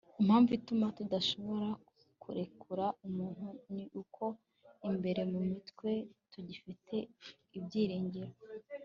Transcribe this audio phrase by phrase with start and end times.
[0.21, 1.67] impamvu ituma tudashobora
[2.21, 4.23] kurekura umuntu ni uko
[4.89, 5.91] imbere muri twe
[6.31, 6.95] tugifite
[7.59, 8.33] ibyiringiro